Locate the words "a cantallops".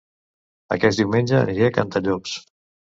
1.71-2.39